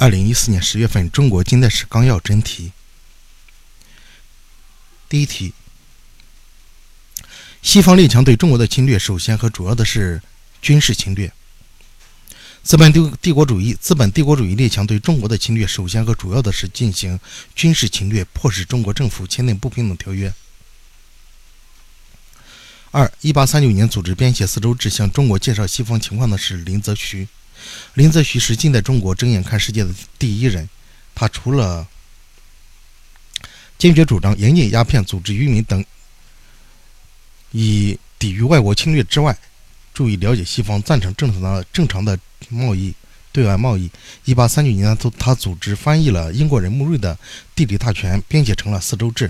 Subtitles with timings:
[0.00, 2.70] 二零一四年十月份《中国近代史纲要》真题。
[5.08, 5.52] 第一题：
[7.62, 10.22] 西方列强对中国的侵略，首先和主要的是
[10.62, 11.32] 军事侵略。
[12.62, 17.18] 资本帝帝国主义资本帝国主义列强对中国的侵略，首先和主要的是进行
[17.56, 20.32] 军事侵略，迫使中国政府签订不平等条约。
[22.92, 27.26] 二一八三九年组织编写四周志，向中国介绍西方情况的是林则徐。
[27.94, 30.68] 林则徐是近代中国睁眼看世界的第一人。
[31.14, 31.86] 他除了
[33.76, 35.84] 坚决主张严禁鸦片、组织渔民等
[37.50, 39.36] 以抵御外国侵略之外，
[39.92, 42.18] 注意了解西方，赞成正常的正常的
[42.50, 42.94] 贸易、
[43.32, 43.90] 对外贸易。
[44.26, 47.14] 1839年，他他组织翻译了英国人穆瑞的
[47.54, 49.28] 《地理大全》，编写成了《四周志》。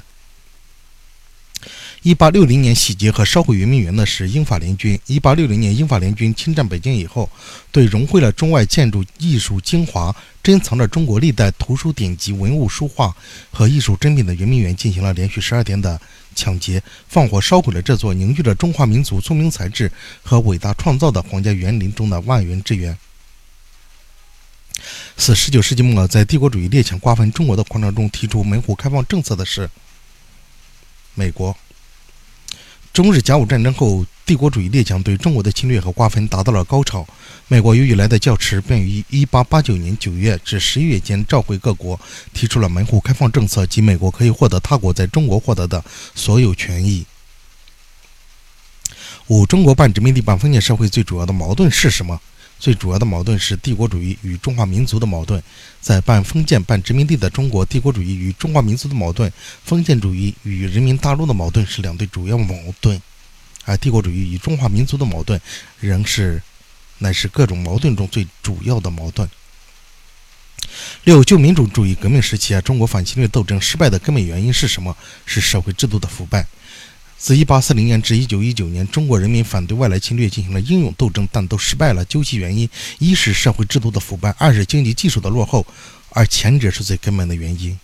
[2.02, 4.98] 一八六零年洗劫和烧毁圆明园的是英法联军。
[5.06, 7.28] 一八六零年，英法联军侵占北京以后，
[7.72, 13.14] 对融汇了中外建筑艺术精华、珍藏着中国历代图书典籍、文物书画
[13.50, 16.00] 和艺术珍品的圆明园进行了连续十二天的
[16.36, 19.90] 抢劫，放火烧毁了这座凝聚着中华民族聪明才智
[20.22, 22.96] 和伟大创造的皇家园林中的万园之园。
[25.16, 29.68] 四十九世纪末，在帝国主义列强瓜分中国的狂潮中提出门户开放政策的是
[31.14, 31.56] 美国。
[32.98, 37.06] 中日甲午战争后，帝国主义列强对中国的侵略和瓜分达到了高潮。
[37.46, 42.00] 美国由于来的较迟，便于1889年9月至11月间召回各国，
[42.34, 45.84] 提出了门户开放政策，及美国可以获得他国在中国获得的
[46.16, 47.06] 所有权益。
[49.28, 52.20] 五、中国半殖民地半封建社会最主要的矛盾是什么？
[52.58, 55.40] 最主要的矛盾是帝国主义与中华民族的矛盾，
[55.80, 59.32] 在半封建半殖民地的中国，帝国主义与中华民族的矛盾，
[59.64, 63.00] 封建主义与人民大陆的矛盾是两对主要矛盾，
[63.64, 65.40] 而帝国主义与中华民族的矛盾
[65.78, 66.42] 仍是
[66.98, 69.28] 乃是各种矛盾中最主要的矛盾。
[71.04, 74.96] 六旧民主主义革命时期啊，中国反侵略斗争失败的根本原因是什么？
[75.24, 76.46] 是社会制度的腐败。
[77.18, 82.04] 自1840年至1919年，中国人民反对外来侵略进行了英勇斗争，但都失败了。
[82.04, 82.70] 究其原因，
[83.00, 85.66] 一是社会制度的腐败，二是经济技术的落后，
[86.10, 87.78] 而前者是最根本的原因。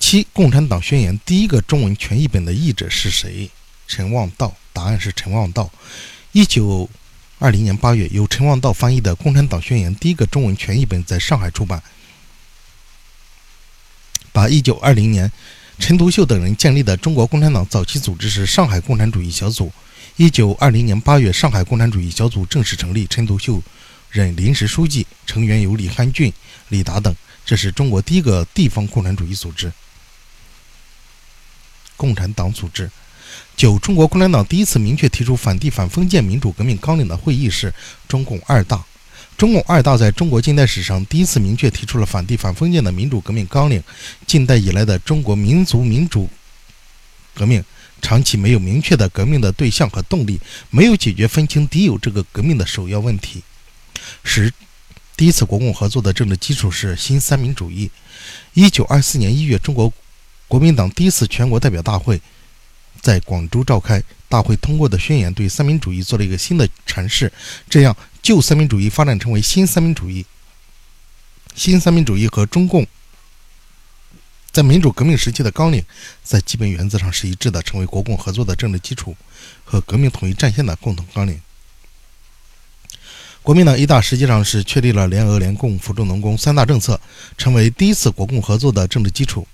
[0.00, 3.50] 七，《共产党宣言》第一个中文全译本的译者是谁？
[3.86, 4.56] 陈望道。
[4.72, 5.70] 答案是陈望道。
[6.32, 6.88] 1920
[7.52, 11.82] 年8月，由陈望道翻译的《共产党宣言》第一个中文全译本在上海出版，
[14.32, 15.30] 把1920年。
[15.78, 19.70] 陈独秀等人建立的中国共产党早期组织是上海共产主义小组。
[20.16, 23.62] 一九二零年八月，上海共产主义小组正式成立，陈独秀
[24.10, 26.32] 任临时书记，成员有李汉俊、
[26.70, 27.14] 李达等。
[27.44, 29.70] 这是中国第一个地方共产主义组织。
[31.96, 32.90] 共产党组织。
[33.54, 37.72] 九，中国共产党第一次明确提出反帝反封建民主革命纲领的会议是
[38.08, 38.82] 中共二大。
[39.36, 43.82] 中共二大在中国近代史上第一次明确提出了反帝反封建的民主革命纲领。
[44.26, 46.28] 近代以来的中国民族民主
[47.34, 47.62] 革命
[48.00, 53.42] 长期没有明确的革命的对象和动力，没有解决分清敌友这个革命的首要问题。
[54.24, 54.50] 十，
[55.16, 57.90] 第一次国共合作的政治基础是新三民主义。
[58.54, 59.92] 一九二四年一月，中国
[60.48, 62.18] 国民党第一次全国代表大会
[63.02, 67.30] 在广州召开，大会通过的宣言对三民主义做了一个新的阐释，
[67.68, 67.94] 这样。
[68.26, 70.26] 旧三民主义发展成为新三民主义，
[71.54, 72.84] 新三民主义和中共
[74.50, 75.84] 在民主革命时期的纲领
[76.24, 79.16] 在基本原则上是一致的，成为国共合作的政治基础
[79.64, 81.40] 和革命统一战线的共同纲领。
[83.44, 87.00] 国民党一大实际上是确立了联俄联共扶助农工三大政策，
[87.38, 89.46] 成为第一次国共合作的政治基础。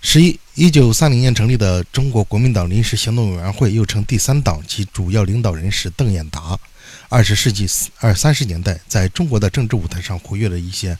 [0.00, 6.58] 十一，一九三零年成立的中国国民党临时行动委员会，又称第三党，其主要领导人是邓演达。
[7.08, 7.66] 二十世纪
[7.98, 10.96] 二三十年代，在中国的政治舞台上活跃了一些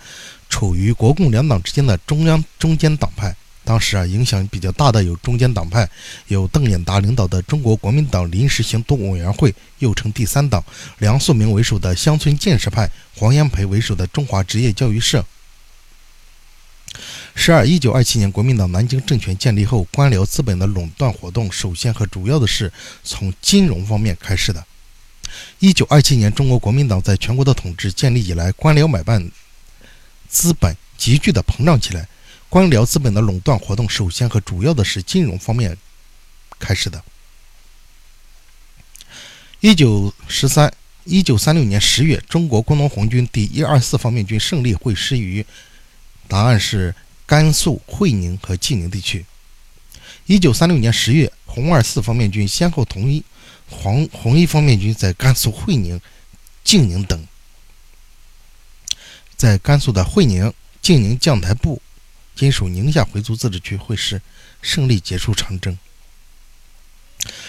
[0.50, 3.34] 处于国共两党之间的中央中间党派。
[3.64, 5.88] 当时啊，影响比较大的有中间党派，
[6.26, 10.60] 有邓演达领导的中国国民党临时行动委员会，又称第三党；
[10.98, 15.24] 梁漱溟为首的乡村建设派，黄炎培为首的中华职业教育社。
[17.40, 22.70] 十二，一九二七年，国民党南京政权建立后，官僚资本的垄断活动首先和主要的是
[23.04, 24.66] 从金融方面开始的。
[25.60, 29.30] 一九二七年，中国国民党在全国的统治建立以来，官僚买办
[30.28, 32.08] 资本急剧的膨胀起来，
[32.48, 35.78] 官僚资本的垄断活动首先和主要的是金融方面
[36.58, 37.02] 开始的。
[39.60, 40.70] 一九十三，
[41.04, 45.46] 一九三六年十月，中国工农红军第一二四方面军胜利会师于，
[46.26, 46.92] 答案是。
[47.28, 49.26] 甘肃会宁和济宁地区。
[50.24, 53.22] 一九三六年十月，红二四方面军先后统一
[53.68, 56.00] 黄红一方面军在甘肃会宁、
[56.64, 57.28] 晋宁等，
[59.36, 61.82] 在甘肃的会宁、晋宁将台部
[62.34, 64.22] （今属宁夏回族自治区）会师，
[64.62, 65.78] 胜利结束长征。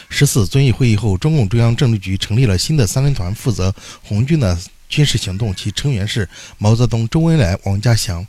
[0.09, 3.73] 十四遵义会议后，中共中央政治局成立了新的三人团，负责
[4.03, 4.59] 红军的
[4.89, 6.27] 军事行动，其成员是
[6.57, 8.27] 毛泽东、周恩来、王家祥。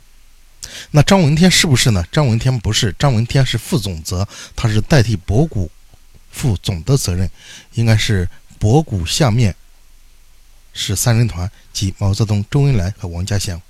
[0.91, 2.05] 那张闻天是不是呢？
[2.11, 5.69] 张闻天不是，张闻天是副总责，他是代替博古
[6.31, 7.29] 负总的责任，
[7.73, 8.29] 应该是
[8.59, 9.55] 博古下面
[10.73, 13.61] 是三人团，即毛泽东、周恩来和王家祥。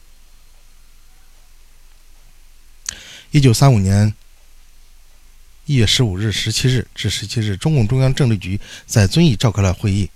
[3.32, 4.14] 一九三五年。
[5.68, 10.10] 一月十五日、十七日至十七日，中共中央政治局在遵义召开了会议。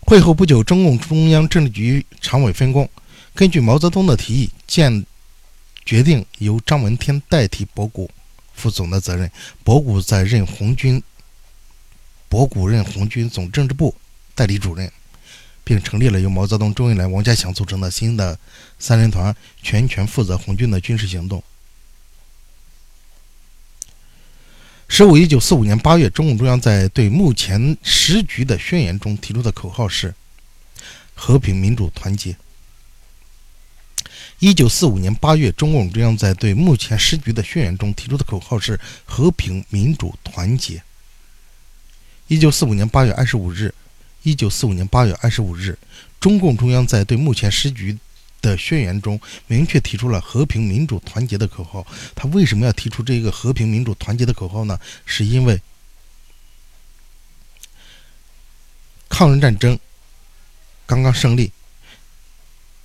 [0.00, 2.86] 会后不久，中共中央政治局常委分工，
[3.34, 5.06] 根据毛泽东的提议，建
[5.84, 8.10] 决定由张闻天代替博古
[8.54, 9.30] 负总的责任，
[9.64, 11.02] 博古在任红军，
[12.28, 13.94] 博古任红军总政治部
[14.34, 14.90] 代理主任，
[15.64, 18.38] 并成立了由毛泽东、周恩来、王家祥组成的新的
[18.78, 21.42] 三人团，全权负责红军的军事行动。
[24.88, 30.14] 十五，一九四五年八月，中共中央在对目前时局的宣言中提出的口号是
[31.16, 32.36] “和平、民主、团结”。
[34.42, 40.82] 一九四五年八月，中共中央在对目前时局的宣言中提出的口号是“和平、民主、团结”。
[42.26, 43.72] 一九四五年八月二十五日，
[44.24, 45.78] 一九四五年八月二十五日，
[46.18, 47.96] 中共中央在对目前时局。
[48.40, 51.86] 的宣言中明确提出了和平、民主、团结的口号。
[52.12, 54.76] 他为什么要提出这个和平、民主、团结的口号呢？
[55.06, 55.62] 是因为
[59.08, 59.78] 抗日战争
[60.86, 61.52] 刚刚胜利，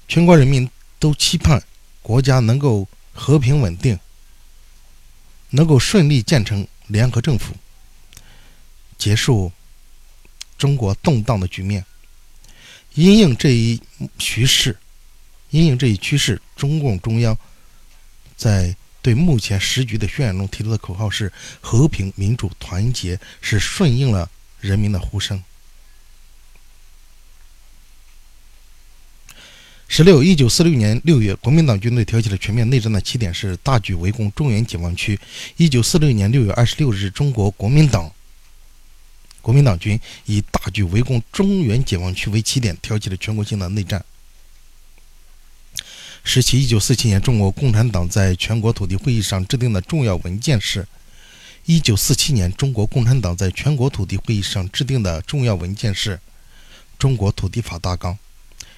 [0.07, 0.69] 全国人民
[0.99, 1.61] 都期盼
[2.01, 3.99] 国家能够和平稳定，
[5.51, 7.53] 能够顺利建成联合政府，
[8.97, 9.51] 结束
[10.57, 11.85] 中国动荡的局面。
[12.93, 13.81] 因应这一
[14.17, 14.77] 局势。
[15.49, 17.37] 因应这一趋势，中共中央
[18.35, 24.29] 在对目前时局的宣言中提出的口号是“和平、民主、团结”，是顺应了
[24.59, 25.41] 人民的呼声。
[29.89, 35.17] 十六，一九四六年六月，国民党军队挑起了全面内战的起点是大举围攻中原解放区。
[35.55, 38.11] 一九四六年六月二十六日，中国国民党
[39.41, 44.03] 国民党军以大举围攻中原解放区为起点，挑起了全国性的内战。
[46.23, 50.85] 十七，一九四七年，中国共产党在全国土地会议上制定的重要文件是：
[51.65, 56.17] 一九四七年，中国共产党在全国土地会议上制定的重要文件是
[56.99, 58.13] 《中国土地法大纲》。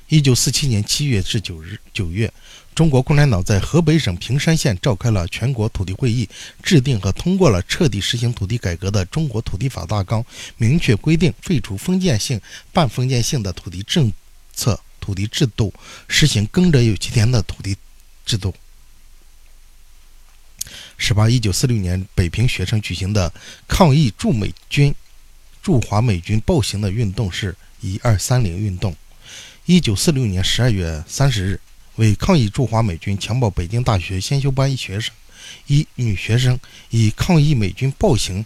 [0.10, 2.32] 一九四七年七月至九日九月，
[2.74, 6.28] 中国共产党在河北省平山县召开了全国土地会议，
[6.64, 10.22] 制定和通过了彻底实行土地改革的《中国土地法大纲》，
[10.58, 12.42] 明确规定废除封建性、
[12.74, 14.12] 半封建性的土地政
[14.54, 14.80] 策。
[15.00, 15.74] 土地制度
[16.08, 17.76] 实行耕者有其田的土地
[18.26, 18.54] 制度。
[20.98, 23.34] 十八，一九四六年，北平学生举行的
[23.68, 24.94] 抗议驻美军
[25.64, 28.96] 驻华美军暴行的运动是一二三零运动。
[29.70, 31.62] 一九四六年十二月三十日，
[31.98, 35.14] 为抗议驻华美军强暴北京大学先修班一学生
[35.68, 38.44] 一女学生，以抗议美军暴行、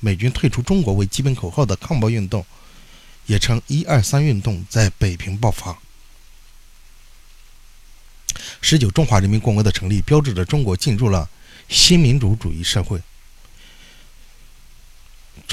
[0.00, 2.42] 美军退出中国为基本口号的抗暴运动，
[3.26, 5.76] 也称一二三运动，在北平爆发。
[8.62, 11.28] 十九，中华人民共和国的成立标志着中国进入了
[11.68, 12.98] 新民主主义社会。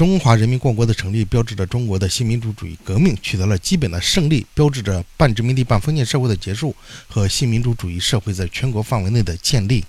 [0.02, 6.74] 中华人民共和国的成立标志着中国的新民主主义革命取得了基本的胜利，标志着半殖民地半封建社会的结束
[7.06, 9.84] 和新民主主义社会在全国范围内的建立。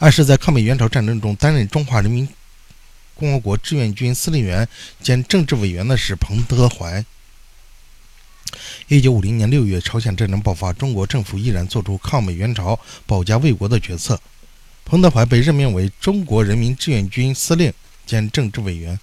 [0.00, 2.28] 二是，在抗美援朝战争中担任中华人民
[3.14, 4.68] 共和国志愿军司令员
[5.00, 7.04] 兼政治委员的是彭德怀。
[8.88, 14.20] 一九五零年六月，朝鲜战争爆发，中国政府毅然做出抗美援朝、保家卫国的决策。
[14.84, 17.72] 彭德怀被任命为中国人民志愿军司令
[18.06, 18.98] 兼政治委员。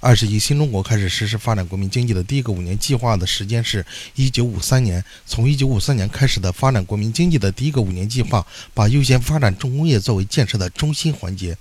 [0.00, 5.04] 二十一，新中国开始实施发展国民经济的第一个五年计划的时间是一九五三年。
[5.26, 11.56] 从一九五三年开始的发展国民经济的第一个五年计划，把优先发展重工业作为建设的中心环节。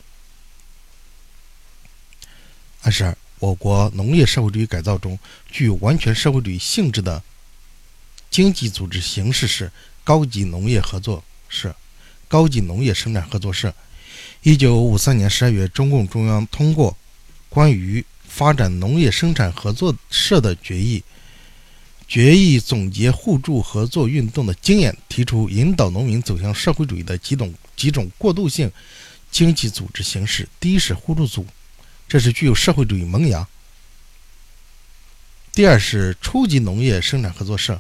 [2.82, 3.18] 二十二。
[3.40, 5.18] 我国农业社会主义改造中
[5.50, 7.24] 具有完全社会主义性质的
[8.30, 9.72] 经济组织形式是
[10.04, 11.76] 高级农业合作社、
[12.28, 13.74] 高级农业生产合作社。
[14.44, 16.98] 一九五三年十二月，中共中央通过
[17.48, 21.04] 关于发展农业生产合作社的决议，
[22.08, 28.72] 决议总结互助合作运动的经验，提出引导农民走向社会主义的几种几种过渡性
[29.30, 30.50] 经济组织形式。
[30.60, 31.46] 第一是互助组。
[32.08, 33.48] 这是具有社会主义萌芽、
[35.54, 37.80] 第二是初级农业生产合作社，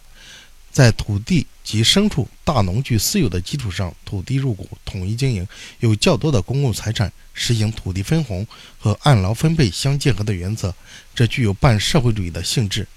[0.72, 5.48] 在土地及牲畜、大农具私有的基础上，土地入股，统一经营，
[5.80, 8.46] 有较多的公共财产，实行土地分红
[8.80, 10.74] 和按劳分配相结合的原则，
[11.14, 12.88] 这具有半社会主义的性质。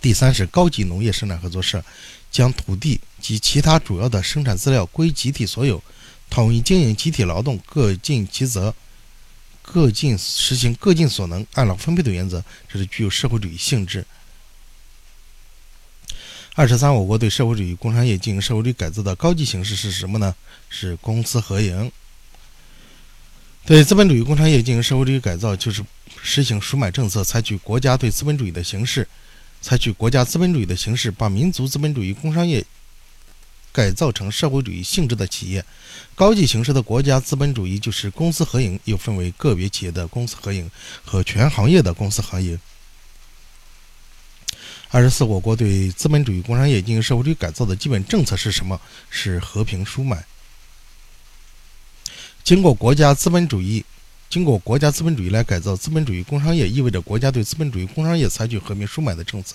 [0.00, 1.82] 第三是高级农业生产合作社，
[2.30, 5.82] 将土地及其他主要的生产资料归集体所有，
[6.28, 8.74] 统一经营，集体劳动，各尽其责，
[9.62, 14.04] 各尽实行各尽所能，按劳分配的原则，这是具有社会主义性质。
[16.58, 20.34] 二十三，我国对社会主义工商业进行社会主义改造的高级形式是什么呢？
[20.70, 21.92] 是公私合营。
[23.66, 25.84] 对资本主义工商业进行社会主义改造，就是
[26.22, 29.06] 实行赎买政策，采取国家对资本主义的形式。
[29.60, 32.64] 采取国家资本主义的形式，把民族资本主义工商业
[33.70, 35.62] 改造成社会主义性质的企业。
[36.14, 40.70] 高级形式的国家资本主义就是公私合营，又分为个别企业的公私合营
[41.04, 42.58] 和全行业的公私合营。
[44.96, 48.80] 二十四，我国对资本主义工商业进行社会主义改造的基本政策是什么？
[49.10, 50.24] 是和平赎买。
[52.42, 53.84] 经过国家资本主义。
[54.30, 59.54] 经过国家资本主义来改造资本主义工商业，意味着国家对资本主义工商业采取和平赎买的政策。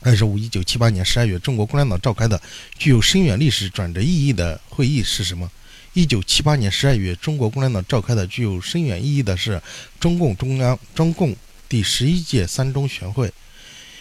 [0.00, 2.42] 二十五，一九七八年十二月，中国共产党召开的
[2.76, 5.48] 具有深远历史转折意义的会议是什么？
[5.92, 9.62] 一九七八年十二月，中国共产党召开的具有深远意义的是
[10.00, 11.36] 中共中央中共
[11.74, 13.32] 第十一届三中全会。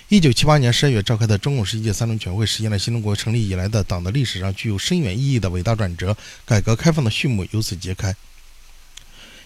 [0.08, 6.15] 一九七八年十二月召开的中共十一届三中全会，实现了新中国成立以来的党的历史上具有深远意义的伟大转折，
[6.46, 8.15] 改革开放的序幕由此揭开。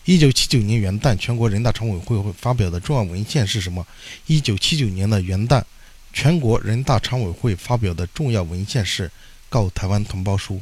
[0.04, 3.88] 一九七九年元旦，全国人大常委会发表的重要文献是什么？
[4.26, 5.64] 一九七九年的元旦，
[6.12, 9.08] 全国人大常委会发表的重要文献是
[9.48, 10.56] 《告台湾同胞书》。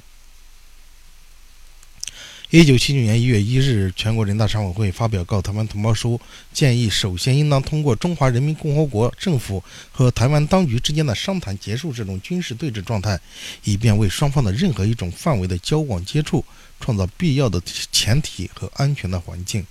[2.51, 6.15] 一九七九年一月一日，全国人大常委会发表《告台湾同胞书》，
[6.53, 13.19] 建议首先应当通过中华人民共和国政府和台湾当局之间的商谈，结束这种军事对峙状态，
[13.63, 16.45] 以便为双方的任何一种范围的交往接触
[16.79, 17.59] 创造必要的
[17.91, 19.65] 前提和安全的环境。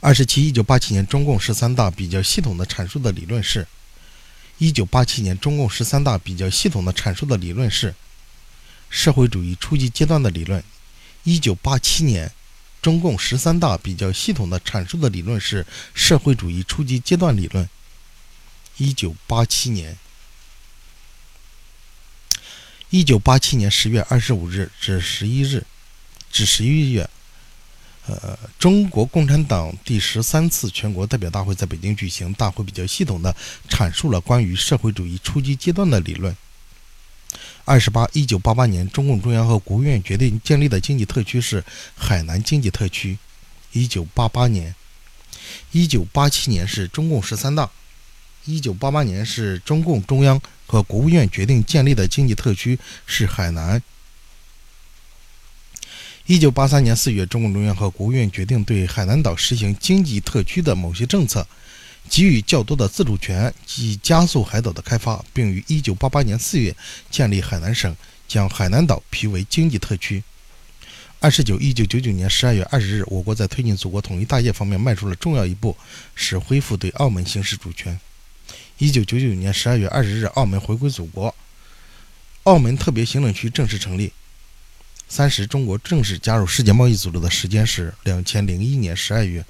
[0.00, 3.64] 二十七，一九八七年中共十三大比较系统的阐述的理论是：
[4.58, 7.94] 一九八七年中共十三大比较系统的阐述的理论是。
[8.94, 10.62] 社会主义初级阶段的理论，
[11.24, 12.30] 一九八七年，
[12.80, 17.68] 中共十三大比较系统的阐述的理论是社会主义初级阶段理论。
[18.76, 19.98] 一九八七年，
[22.90, 25.66] 一九八七年十月二十五日至十一日，
[26.30, 27.10] 至十一月，
[28.06, 33.34] 呃，中国共产党第十三次全国代表大会在北京举行，大会比较系统的
[33.68, 36.34] 阐述了关于社会主义初级阶段的理论。
[37.66, 41.64] 二十八，一九八八年，中共中央和国务院决定建立的经济特区是
[41.96, 43.16] 海南经济特区。
[43.72, 44.74] 一九八八年，
[45.72, 47.70] 一九八七年是中共十三大。
[48.44, 53.82] 一九八八年是中共中央和国务院决定建立的经济特区是海南。
[56.26, 61.46] 一九八三年四月，中共中央和国务院决定对海南岛实行经济特区的某些政策。
[62.08, 66.76] 给予较多的自主权，以加速海岛的开发，并于1988年4月
[67.10, 67.96] 建立海南省，
[68.28, 70.22] 将海南岛批为经济特区。
[71.20, 75.76] 二十九，一九九九年十二月二十日，我国在推进祖国统一大业方面迈出了重要一步，
[76.14, 77.98] 是恢复对澳门行使主权。
[78.76, 81.34] 一九九九年十二月二十日，澳门回归祖国，
[82.42, 84.12] 澳门特别行政区正式成立。
[85.08, 89.44] 三十，中国正式加入世界贸易组织的时间是两千零一年十二月。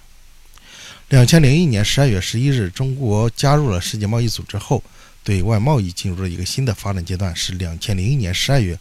[1.10, 4.82] 两千零一年十二月十一日，中国加入了世界贸易组织后，
[5.22, 7.36] 对外贸易进入了一个新的发展阶段。
[7.36, 8.78] 是两千零一年十二月，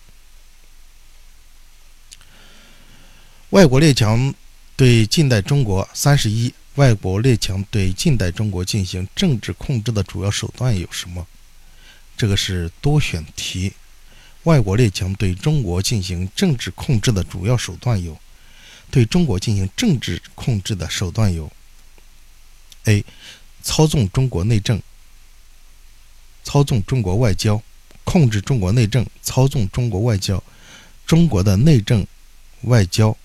[3.50, 4.34] 外国列强
[4.78, 11.28] 对近代中国三十一，外国列强对近代中国进行政治控制的主要手段有什么？
[12.16, 13.74] 这个是多选题。
[14.44, 18.18] 外国列强对中国进行政治控制的主要手段有：
[18.90, 21.52] 对中国进行政治控制的手段有。
[22.86, 23.06] A.
[23.62, 24.82] 操纵中国内政，
[26.44, 27.62] 操纵中国外交，
[28.04, 30.44] 控制中国内政，操纵中国外交，
[31.06, 32.06] 中国的内政、
[32.64, 33.18] 外交。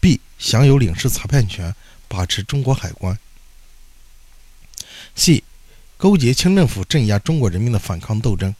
[0.00, 0.20] B.
[0.38, 1.74] 享有领事裁判权，
[2.08, 3.16] 把持中国海关。
[5.14, 5.44] C.
[5.96, 8.54] 勾结清政府镇压中国人民的反抗斗争。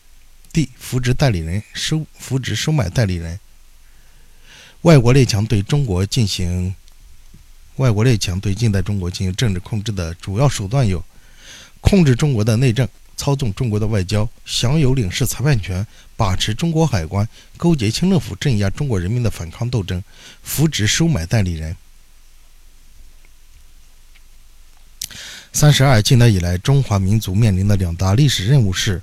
[0.52, 0.68] D.
[0.78, 3.40] 扶植代理人，收扶植收买代理人。
[4.82, 6.76] 外国列强对中国进行。
[7.78, 11.02] 外国列强对近代中国进行政治控制的主要手段有
[11.80, 20.02] 控制中国的内政操纵中国的外交享有领事裁判权把持中国海关勾结清政府镇压中国人民的反抗斗争
[20.42, 21.76] 扶植收买代理人。
[25.52, 29.00] 三十二近代以来中华民族面临的两大历史任务是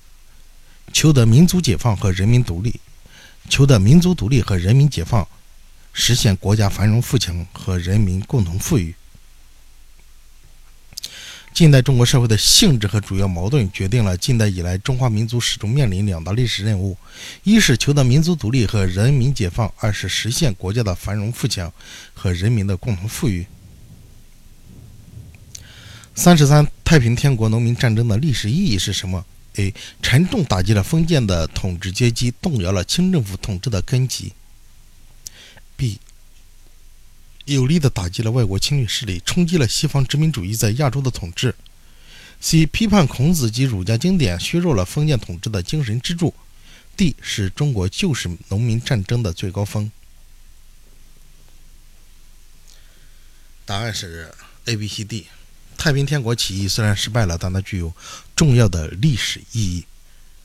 [0.93, 2.79] 求得民族解放和人民独立
[3.49, 5.27] 求得民族独立和人民解放
[5.97, 8.93] 实现国家繁荣富强和人民共同富裕。
[11.53, 16.97] 近代中国社会的性质和主要矛盾，决定了近代以来中华民族始终面临两大历史任务：
[17.43, 21.71] 一是求得民族独立和人民解放；二是实现国家的繁荣富强
[22.13, 23.47] 和人民的共同富裕。
[26.13, 29.25] 三十三，太平天国农民战争的历史意义是什么
[29.55, 29.73] ？A.
[30.01, 34.33] 沉重打击了封建的统治阶级，动摇了清政府统治的根基。
[35.75, 35.99] B.
[37.45, 41.53] 有力地打击了外国侵略势力，冲击了西方殖民主义在亚洲的统治。
[42.41, 42.65] C.
[42.65, 46.33] 批判孔子及儒家经典，削弱了封建统治的精神支柱。
[46.97, 47.15] D.
[47.21, 49.91] 是中国旧式农民战争的最高峰。
[53.65, 54.33] 答案是
[54.65, 55.27] A、B、C、D。
[55.77, 57.93] 太平天国起义虽然失败了，但它具有
[58.35, 59.85] 重要的历史意义：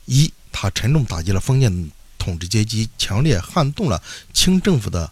[0.05, 5.11] 一，它沉重打击了封建统治阶级，强烈撼动了清政府的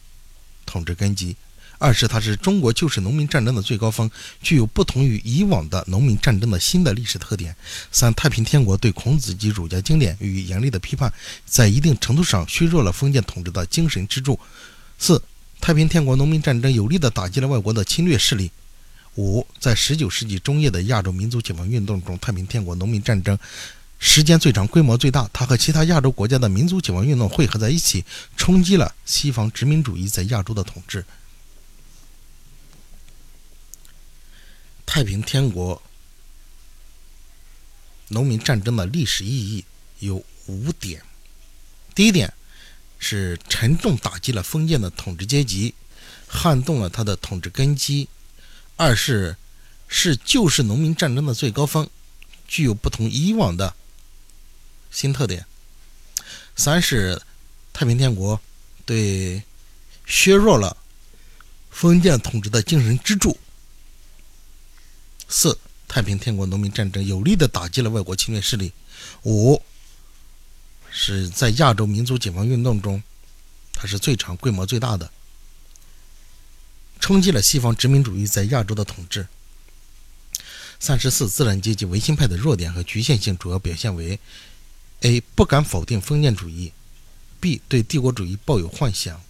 [0.70, 1.34] 统治根基；
[1.80, 4.10] 二是它是中国旧式农民战争的最高峰，
[4.44, 7.52] 具有不同于以往的农民战争的新的历史特点；
[7.92, 11.12] 三，太平天国对孔子及儒家经典予以严厉的批判，
[11.46, 14.36] 在一定程度上削弱了封建统治的精神支柱；
[15.00, 15.20] 四，
[15.60, 18.52] 太平天国农民战争有力地打击了外国的侵略势力。
[19.16, 23.38] 五，在十九世纪中叶的亚洲民族解放运动中，太平天国农民战争
[24.00, 25.29] 时间最长、规模最大。
[25.32, 28.03] 它和其他亚洲国家的民族解放运动汇合在一起，
[28.36, 31.06] 冲击了西方殖民主义在亚洲的统治。
[34.86, 35.79] 太平天国
[38.08, 39.63] 农民战争的历史意义
[40.00, 41.03] 有五点：
[41.94, 42.34] 第一点
[42.98, 45.75] 是沉重打击了封建的统治阶级，
[46.27, 48.08] 撼动了他的统治根基。
[48.77, 49.36] 二是
[49.88, 51.88] 是旧式农民战争的最高峰，
[52.48, 53.75] 具有不同以往的
[55.00, 55.46] 新特点。
[56.57, 57.22] 三是
[57.72, 58.38] 太平天国
[58.85, 59.42] 对
[60.05, 60.75] 削弱了
[61.70, 63.40] 封建统治的精神支柱。
[65.29, 65.57] 四
[65.88, 68.74] 太平天国农民战争有力的打击了外国侵略势力。
[69.24, 69.62] 五
[70.92, 73.01] 是在亚洲民族解放运动中，
[73.72, 75.09] 它是最长、规模最大的。
[77.00, 79.25] 冲击了西方殖民主义在亚洲的统治。
[80.81, 84.20] 三十四，资产阶级维新派的弱点和局限性主要表现为
[85.01, 85.22] ：A.
[85.35, 86.74] 不敢否定封建主义
[87.42, 87.62] ；B.
[87.68, 89.22] 对帝国主义抱有幻想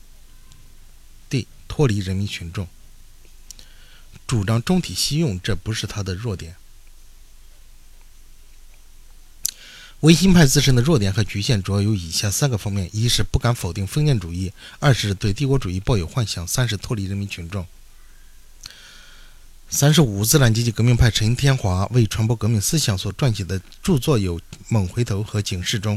[1.30, 1.46] ；D.
[1.68, 2.68] 脱离人民群众，
[4.26, 6.56] 主张中体西用，这不是他的弱点。
[10.02, 17.68] 维新派自身的弱点和局限主要有以下三个方面：一是不敢否定封建主义；二是对帝国主义抱有幻想；三是脱离人民群众。
[19.72, 25.96] 三十五，资产阶级革命派陈天华为传播革命思想所撰写的著作有《猛回头》和《警示钟》。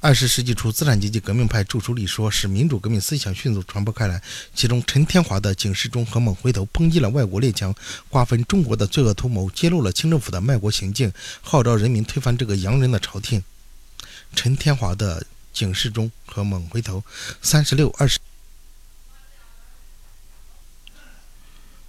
[0.00, 4.22] 二十世纪初，资产阶级革命派著书立说，使民主革命思想迅速传播开来。
[4.54, 7.74] 其中，陈天华的《警示钟》和《猛回头》抨击了外国列强
[8.08, 13.44] 瓜分中国的罪恶图谋，揭露了清政府的卖国行径，号召人民推翻这个洋人的朝廷。
[14.34, 15.20] 陈天华的
[15.52, 17.00] 《警示钟》和《猛回头》。
[17.42, 18.18] 三十六、二十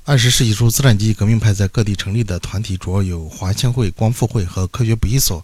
[0.08, 5.44] 二十世纪初，资产阶级革命派在各地成立的团体主要有华青会、光复会和科学补习所。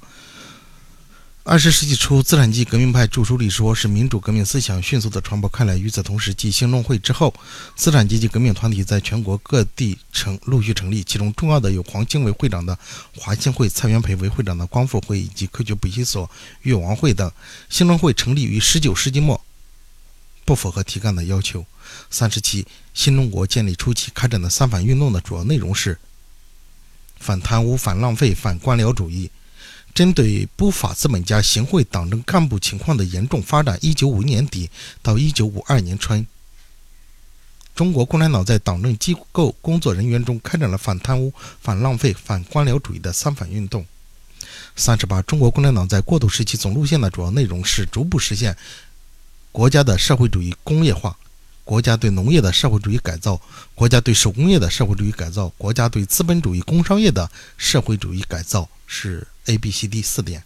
[1.43, 5.75] 二十世纪初，资产阶级革命派著书立说，使民主革命思想迅速地传播开来。
[5.77, 7.33] 与此同时，继兴中会之后，
[7.75, 12.77] 资产阶级革命团体在全国各地成陆续成立，其中重要的有黄兴为会长的
[13.17, 16.29] 华兴会、蔡元培为会长的光复会以及科学补习所、
[16.61, 17.31] 越王会等。
[17.67, 19.43] 兴中会成立于十九世纪末，
[20.45, 21.65] 不符合题干的要求。
[22.11, 25.97] 三十七，新中国建立初期开展的三反运动的主要内容是
[27.17, 29.31] 反贪污、反浪费、反官僚主义。
[29.93, 34.69] 针对不法资本家行贿党政干部情况的严重发展，1951年底
[35.01, 36.25] 到1952年春，
[37.75, 43.85] 中国共产党在党政机构工作人员中开展了反贪污、反浪费、反官僚主义的三反运动。
[44.77, 48.55] 三十八，中国共产党在过渡时期总路线的主要内容是逐步实现
[49.51, 51.17] 国家的社会主义工业化，
[51.63, 53.41] 国家对农业的社会主义改造，
[53.75, 59.27] 国家对手工业的社会主义改造，国家对资本主义工商业的社会主义改造是。
[59.47, 60.43] A、B、C、D 四点。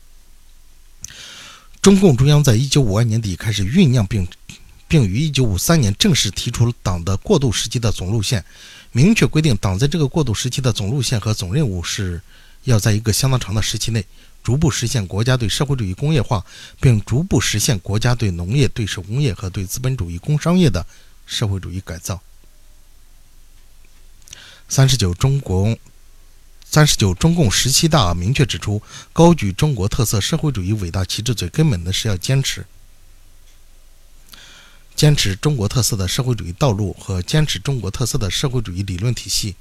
[1.81, 4.25] 中共中央在一九五二年底开始酝酿，并
[4.87, 8.45] 并于一九五三年正式提出了党的过渡时期的总路线，
[8.93, 12.21] 明确规定党在这个过渡时期的总路线和总任务是
[12.63, 14.05] 要在一个相当长的时期内，
[14.45, 16.45] 逐步实现国家对社会主义工业化，
[16.79, 20.85] 并逐步实现国家对农业、对手工业和对资本主义工商业的
[21.25, 22.21] 社会主义改造。
[24.69, 25.75] 三十九，中国
[26.63, 32.67] 三十九，中共十七大明确指出，高举中国特色社会主义伟大旗帜，最根本的是要坚持
[34.95, 39.55] 坚持中国特色的社会主义道路和坚持中国特色的社会主义理论体系。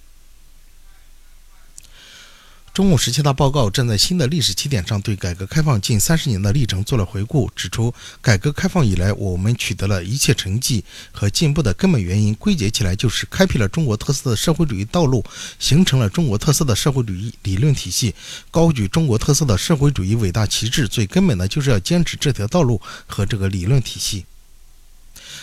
[2.75, 15.25] 中共十七大报告站在新的历史起点上，对改革开放近三十年的历程做了回顾，指出改革开放以来我们取得了一切成绩和进步的根本原因，归结起来就是开辟了中国特色的社会主义道路，
[15.61, 18.13] 形成了中国特色的社会主义理论体系，
[18.51, 24.25] 高举中国特色的社会主义伟大旗帜，最根本的就是要坚持这条道路和这个理论体系。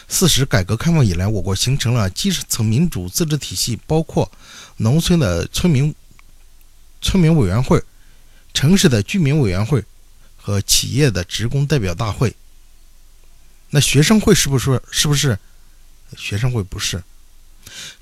[0.10, 4.30] 四十，改革开放以来，我国形成了基层民主自治体系，包括
[4.76, 5.96] 农村的村民。
[7.02, 7.84] 村民委员会、
[8.54, 9.84] 城市的居民委员会
[10.38, 12.36] 和企业的职工代表大会。
[13.72, 14.82] 那学生会是不是？
[14.92, 15.38] 是不是？
[16.18, 17.04] 学生会不是。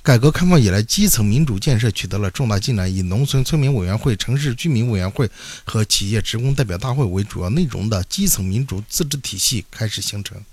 [0.02, 5.30] 改革开放以来，基层民主建设取得了重大进展，以农村村民委员会、城市居民委员会
[5.64, 10.44] 和企业职工代表大会为主要内容的基层民主自治体系开始形成。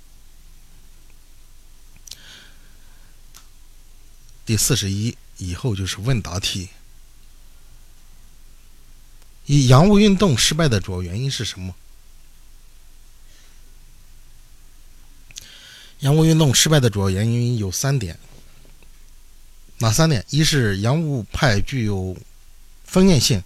[4.45, 6.69] 第四十一，以后就是问答题。
[9.47, 11.73] 以洋务运动失败的主要原因是什么？
[16.01, 18.19] 洋务运动失败的主要原因有三点，
[19.79, 20.25] 哪三点？
[20.31, 22.17] 一是洋务派具有
[22.85, 23.43] 封建性，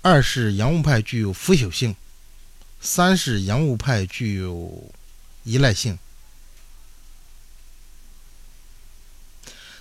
[0.00, 1.94] 二是洋务派具有腐朽性，
[2.80, 4.90] 三是洋务派具有
[5.44, 5.98] 依赖性。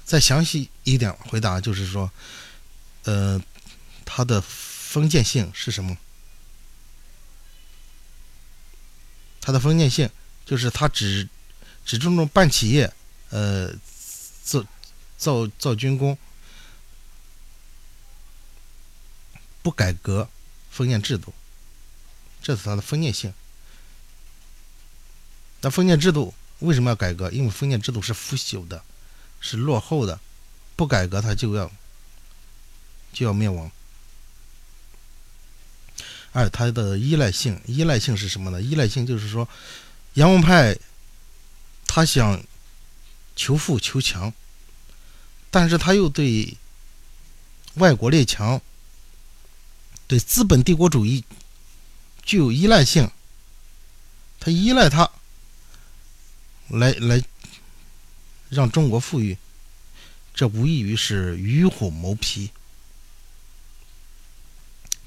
[0.03, 2.11] 再详细一点回答，就是说，
[3.05, 3.41] 呃。
[4.07, 4.39] 他的
[4.95, 5.97] 封建性是什么？
[9.41, 10.09] 它的封建性
[10.45, 11.27] 就是它只
[11.85, 12.93] 只注重办企业，
[13.29, 13.73] 呃，
[14.41, 14.65] 造
[15.17, 16.17] 造造军工，
[19.61, 20.29] 不改革
[20.71, 21.33] 封建制度，
[22.41, 23.33] 这是它的封建性。
[25.59, 27.29] 那封建制度为什么要改革？
[27.31, 28.81] 因为封建制度是腐朽的，
[29.41, 30.21] 是落后的，
[30.77, 31.69] 不改革它就要
[33.11, 33.69] 就要灭亡。
[36.35, 38.61] 二，它的依赖性，依赖性是什么呢？
[38.61, 39.47] 依赖性就是说，
[40.15, 40.77] 洋务派
[41.87, 42.43] 他想
[43.37, 44.33] 求富求强，
[45.49, 46.57] 但是他又对
[47.75, 48.61] 外国列强、
[50.07, 51.23] 对资本帝国主义
[52.21, 53.09] 具有依赖性，
[54.37, 55.09] 他依赖他
[56.67, 57.23] 来来
[58.49, 59.37] 让中国富裕，
[60.33, 62.51] 这无异于是与虎谋皮。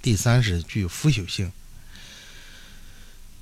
[0.09, 1.53] 第三是具有腐朽性。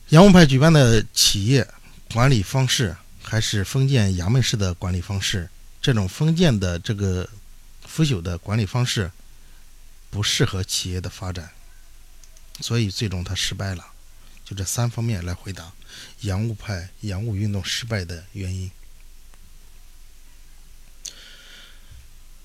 [0.08, 1.64] 洋务派举办的企业
[2.12, 5.48] 管理方式还是封建衙门式的管理方式，
[5.80, 7.30] 这种封建的这个
[7.86, 9.12] 腐朽的管理方式
[10.10, 11.52] 不适合企业的发展，
[12.60, 13.86] 所以最终他失败了。
[14.44, 15.72] 就这三方面来回答
[16.22, 18.68] 洋务派洋务运动失败的原因。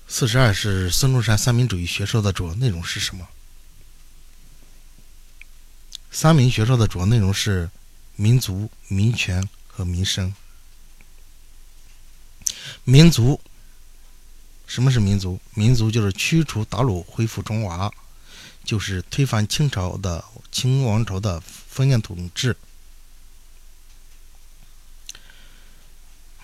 [0.06, 3.26] 四十二是孙中山三民主义学说的主要内容是什么？
[6.14, 7.70] 三民学说的主要内容是
[8.16, 10.32] 民族、民权和民生。
[12.84, 13.40] 民族，
[14.66, 15.40] 什么是民族？
[15.54, 17.90] 民族就是驱除鞑虏，恢复中华，
[18.62, 20.22] 就是推翻清朝的
[20.52, 22.54] 清王朝的封建统治。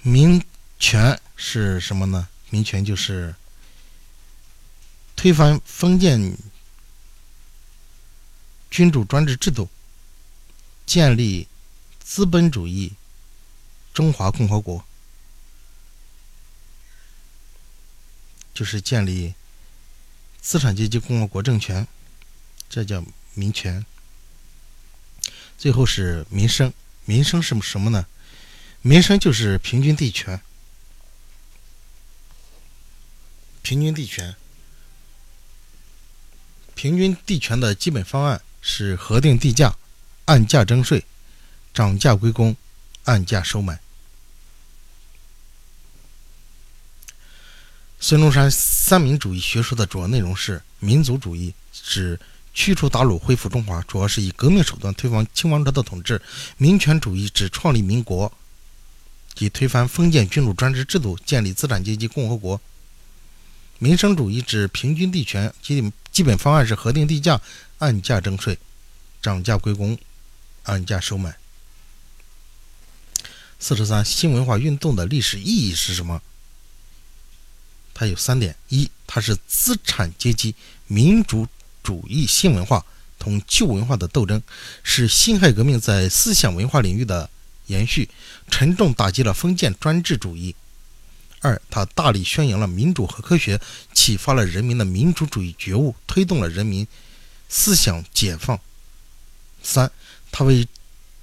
[0.00, 0.42] 民
[0.78, 2.26] 权是什么呢？
[2.48, 3.34] 民权就是
[5.14, 6.34] 推翻封建。
[8.70, 9.68] 君主专制制度，
[10.86, 11.48] 建立
[12.00, 12.92] 资本主义
[13.92, 14.84] 中华共和国，
[18.54, 19.34] 就是建立
[20.40, 21.86] 资产阶级共和国政权，
[22.68, 23.04] 这叫
[23.34, 23.84] 民权。
[25.56, 26.72] 最后是民生，
[27.04, 28.06] 民生是什么呢？
[28.82, 30.40] 民生就是平均地权，
[33.62, 34.36] 平均地权，
[36.76, 38.40] 平均地权的基本方案。
[38.60, 39.76] 是核定地价，
[40.26, 41.04] 按价征税，
[41.72, 42.56] 涨价归公，
[43.04, 43.80] 按价收买。
[48.00, 52.18] 孙中山三民主义学说的主要内容是：民族主义指
[52.54, 56.16] 驱除鞑虏，恢复中华，主要是以革命手段推翻清王朝的统治；
[56.56, 58.32] 民权主义指创立民国，
[59.34, 62.56] 即推翻封建君主专制制度，建立资产阶级共和国；
[63.78, 67.40] 民生主义指平均地权，基基本方案是核定地价。
[67.78, 68.58] 按价征税，
[69.22, 69.96] 涨价归公，
[70.64, 71.36] 按价收买。
[73.60, 76.20] 四十三，新文化运动的历史意义是什么？
[77.94, 80.56] 它有三点：一，它是资产阶级
[80.88, 81.46] 民主
[81.84, 82.84] 主义新文化
[83.16, 84.42] 同旧文化的斗争，
[84.82, 87.30] 是辛亥革命在思想文化领域的
[87.66, 88.08] 延续，
[88.50, 90.52] 沉重打击了封建专制主义；
[91.40, 93.60] 二，他大力宣扬了民主和科学，
[93.92, 96.86] 启发了人民的民主主义觉悟，推动了人民
[97.48, 98.58] 思想解放；
[99.62, 99.90] 三，
[100.32, 100.66] 他为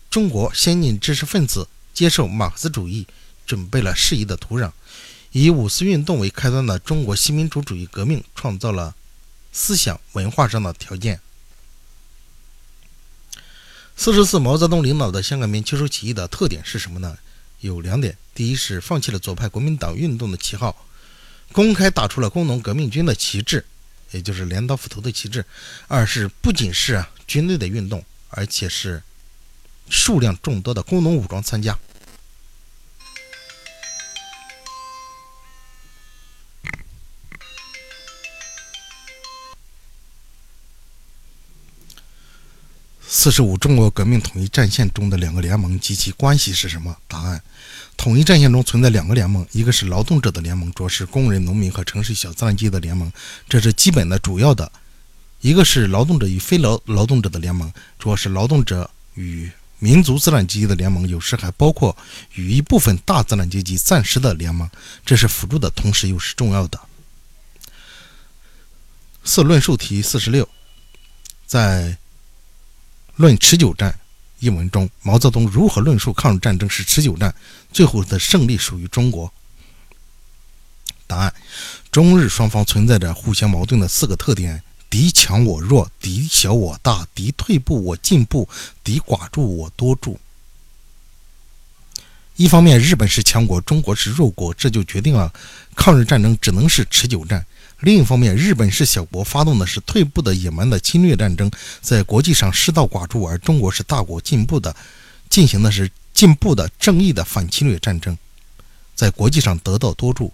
[0.09, 3.05] 中国先进知识分子接受马克思主义
[3.45, 4.71] 准备了适宜的土壤。
[5.31, 8.95] 以五四运动为开端的中国新民主主义革命创造了
[9.51, 11.19] 思想文化上的条件。
[13.97, 17.17] 四十四，毛泽东领导的香港民接收起义的特点是什么呢？
[17.65, 20.85] 有两点：第一是放弃了左派国民党运动的旗号，
[21.51, 23.65] 公开打出了工农革命军的旗帜，
[24.11, 25.41] 也就是镰刀斧头的旗帜；
[25.87, 29.01] 二是不仅是啊军队的运动，而且是
[29.89, 31.75] 数量众多的工农武装参加。
[43.07, 46.95] 四十五，中国革命统一战线中的两个联盟及其关系是什么？
[47.07, 47.41] 答案：
[47.97, 53.11] 统一战线中存在两个联盟，一个是劳动者的联盟，主要是工人、农民和城市小资产阶级的联盟，
[53.49, 54.71] 这是基本的、主要的；
[55.41, 61.95] 一个是劳动者与非劳劳动者的联盟，主要是劳动者与民族资产阶级的联盟，有时还包括
[62.33, 64.69] 与一部分大资产阶级暂时的联盟，
[65.05, 66.79] 这是辅助的，同时又是重要的。
[69.23, 70.47] 四论述题四十六，
[71.45, 71.97] 在。
[73.17, 73.89] 《论持久战》
[74.45, 77.33] 一文中，毛泽东如何论述抗日战争是持久战，
[77.73, 79.33] 最后的胜利属于中国？
[81.07, 81.33] 答案：
[81.91, 88.47] 中日双方存在着互相矛盾的四个特点：敌强我弱，敌小我大，敌退步我进步，
[88.83, 90.19] 敌寡助我多助。
[92.35, 95.33] 一方面，日本是强国，中国是弱国，这就决定了
[95.75, 97.43] 抗日战争只能是持久战。
[97.85, 104.75] 另一方面，日本是小国，发动的是退步的野蛮的侵略战争，在国际上失道寡助；而中国是大国，进步的
[105.29, 108.17] 进行的是进步的正义的反侵略战争，
[108.95, 110.33] 在国际上得道多助。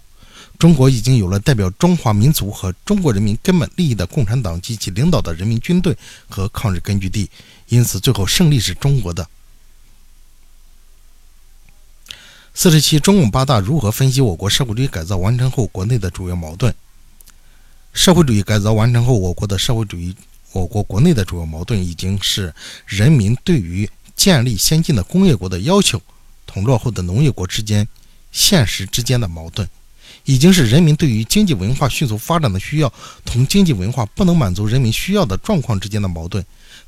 [0.58, 5.94] 中国已经有了代表中华民族和中国人民根本利益的共产党及其领导的人民军队
[6.30, 7.28] 和抗日根据地，
[7.68, 9.28] 因此最后胜利是中国的。
[12.54, 16.74] 四十七，中共八大如何分析我国社会主义改造完成后国内的主要矛盾？
[17.92, 20.14] 社会主义改造完成后，我国的社会主义，
[20.52, 22.52] 我国国内的主要矛盾已经是
[22.86, 26.00] 人民对于建立先进的工业国的要求
[26.46, 27.86] 同落后的农业国之间
[28.32, 29.68] 现实之间的矛盾，
[30.24, 32.92] 已经是人民对于经济文化迅速发展的需要
[33.26, 36.44] 同经济文化不能满足人民需要的状况之间的矛盾。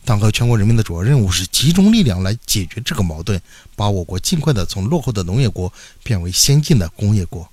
[0.07, 3.41] 党和全国人民的主要任务是集中力量来解决这个矛盾，
[3.77, 5.71] 把我国尽快的从落后的农业国
[6.03, 7.49] 变为先进的工业国。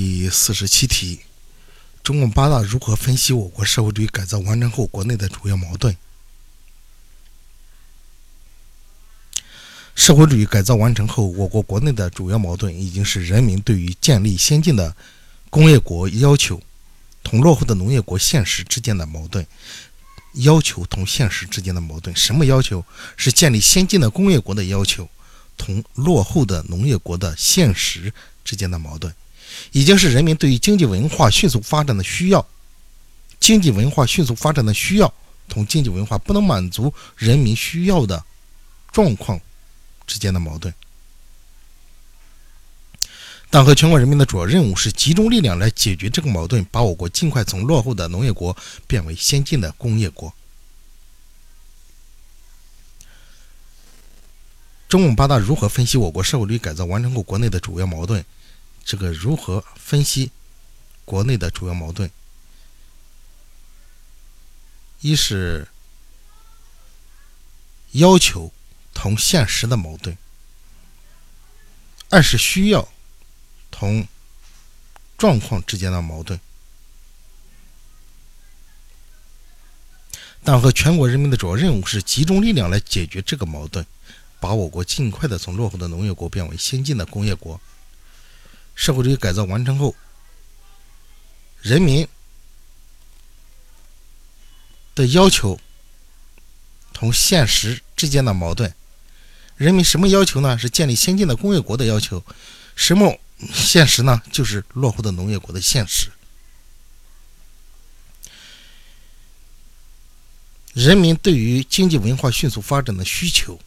[0.00, 1.22] 第四十七题：
[2.04, 5.96] 中共八大如何分析我国社会主义改造完成后国内的主要矛盾？
[9.96, 14.94] 社会主义改造完成后，我国国内的主要矛盾已经是人民对于建立先进的
[15.50, 16.62] 工业国要求
[17.24, 19.44] 同落后的农业国现实之间的矛盾。
[20.34, 22.84] 要求同现实之间的矛盾，什么要求？
[23.16, 25.08] 是建立先进的工业国的要求
[25.56, 28.12] 同落后的农业国的现实
[28.44, 29.12] 之间的矛盾。
[29.72, 32.46] 已经是人民对于经济文化迅速发展的需要，
[33.40, 35.12] 经济文化迅速发展的需要
[35.48, 38.24] 同经济文化不能满足人民需要的
[38.92, 39.40] 状况
[40.06, 40.72] 之间的矛盾。
[43.50, 48.54] 党和全国人民的主要任务是集中力量来解决这个矛盾，把我国尽快从落后的农业国
[48.86, 50.30] 变为先进的工业国。
[54.86, 58.22] 中共八大如何分析我国社会主义改造完成后国内的主要矛盾？
[58.88, 60.30] 这个如何分析
[61.04, 62.10] 国内的主要矛盾？
[65.02, 65.68] 一是
[67.92, 68.50] 要求
[68.94, 70.16] 同现实的矛盾；
[72.08, 72.88] 二是需要
[73.70, 74.08] 同
[75.18, 76.40] 状况之间的矛盾。
[80.42, 83.84] 党和全国人民的主要任务是集中力量来解决这个矛盾，
[84.40, 87.60] 把我国尽快的从落后的农业国变为先进的工业国。
[88.78, 89.92] 社会主义改造完成后，
[91.60, 92.06] 人民
[94.94, 95.58] 的要求
[96.92, 98.72] 同现实之间的矛盾。
[99.56, 100.56] 人民什么要求呢？
[100.56, 102.24] 是建立先进的工业国的要求。
[102.76, 103.18] 什么
[103.52, 104.22] 现实呢？
[104.30, 106.12] 就是落后的农业国的现实。
[110.72, 113.58] 人民对于经济文化迅速发展的需求，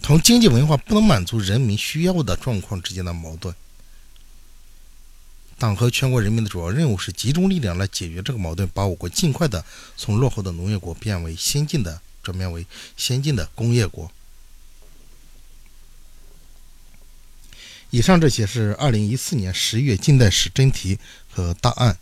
[0.00, 3.54] 同经济文化不能满足人民需要的状况之间的矛盾。
[5.58, 9.64] 党和全国人民的主要任务是集中力量来解决这个矛盾，把我国尽快的
[9.96, 14.10] 从落后的农业国变为先进的，转变为先进的工业国。
[17.90, 20.98] 以上这些是二零一四年十一月近代史真题
[21.30, 21.96] 和答案。